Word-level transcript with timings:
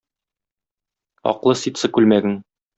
Аклы 1.33 1.55
ситсы 1.65 1.93
күлмәгең 1.99 2.39